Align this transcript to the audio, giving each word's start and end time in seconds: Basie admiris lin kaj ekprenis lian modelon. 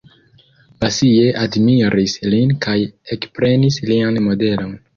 Basie 0.83 1.27
admiris 1.41 2.17
lin 2.33 2.55
kaj 2.67 2.75
ekprenis 3.19 3.81
lian 3.93 4.21
modelon. 4.31 4.77